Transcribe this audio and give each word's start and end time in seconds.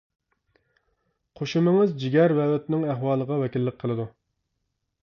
قوشۇمىڭىز 1.41 1.93
جىگەر 2.05 2.35
ۋە 2.41 2.49
ئۆتنىڭ 2.55 2.89
ئەھۋالىغا 2.91 3.39
ۋەكىللىك 3.45 3.81
قىلىدۇ. 3.85 4.13